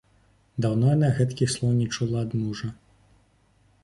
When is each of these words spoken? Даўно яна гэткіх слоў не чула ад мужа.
Даўно 0.65 0.87
яна 0.93 1.09
гэткіх 1.19 1.51
слоў 1.55 1.75
не 1.81 1.87
чула 1.97 2.17
ад 2.25 2.31
мужа. 2.39 2.67